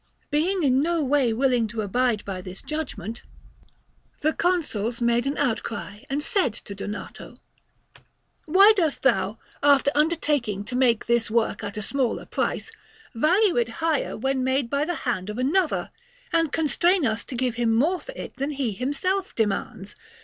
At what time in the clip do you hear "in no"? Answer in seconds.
0.63-1.03